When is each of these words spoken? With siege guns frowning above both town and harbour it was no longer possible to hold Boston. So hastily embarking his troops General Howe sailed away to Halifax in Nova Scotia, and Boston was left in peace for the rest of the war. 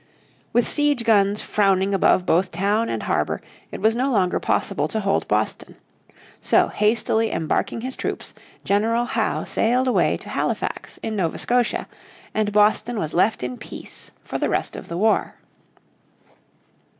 With 0.51 0.67
siege 0.67 1.03
guns 1.03 1.43
frowning 1.43 1.93
above 1.93 2.25
both 2.25 2.51
town 2.51 2.89
and 2.89 3.03
harbour 3.03 3.39
it 3.71 3.81
was 3.81 3.95
no 3.95 4.11
longer 4.11 4.39
possible 4.39 4.87
to 4.87 4.99
hold 4.99 5.27
Boston. 5.27 5.75
So 6.39 6.69
hastily 6.69 7.29
embarking 7.31 7.81
his 7.81 7.95
troops 7.95 8.33
General 8.65 9.05
Howe 9.05 9.43
sailed 9.43 9.87
away 9.87 10.17
to 10.17 10.29
Halifax 10.29 10.97
in 11.03 11.15
Nova 11.15 11.37
Scotia, 11.37 11.87
and 12.33 12.51
Boston 12.51 12.97
was 12.97 13.13
left 13.13 13.43
in 13.43 13.59
peace 13.59 14.09
for 14.23 14.39
the 14.39 14.49
rest 14.49 14.75
of 14.75 14.87
the 14.87 14.97
war. 14.97 15.35